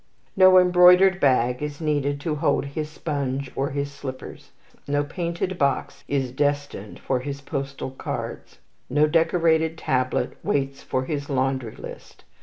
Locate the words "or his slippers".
3.55-4.49